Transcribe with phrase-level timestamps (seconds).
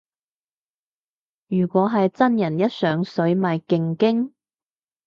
[1.45, 4.31] 如果係真人一上水咪勁驚